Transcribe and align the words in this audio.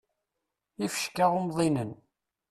Ifecka 0.85 1.25
umḍinen. 1.37 1.91